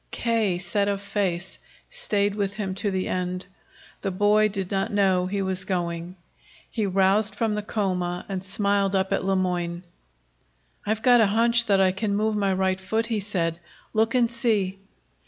K., 0.09 0.57
set 0.57 0.87
of 0.87 0.99
face, 0.99 1.59
stayed 1.87 2.33
with 2.33 2.55
him 2.55 2.73
to 2.73 2.89
the 2.89 3.07
end. 3.07 3.45
The 4.01 4.09
boy 4.09 4.47
did 4.49 4.71
not 4.71 4.91
know 4.91 5.27
he 5.27 5.43
was 5.43 5.63
going. 5.63 6.15
He 6.71 6.87
roused 6.87 7.35
from 7.35 7.53
the 7.53 7.61
coma 7.61 8.25
and 8.27 8.43
smiled 8.43 8.95
up 8.95 9.13
at 9.13 9.23
Le 9.23 9.35
Moyne. 9.35 9.83
"I've 10.87 11.03
got 11.03 11.21
a 11.21 11.27
hunch 11.27 11.67
that 11.67 11.79
I 11.79 11.91
can 11.91 12.15
move 12.15 12.35
my 12.35 12.51
right 12.51 12.81
foot," 12.81 13.05
he 13.05 13.19
said. 13.19 13.59
"Look 13.93 14.15
and 14.15 14.31
see." 14.31 14.79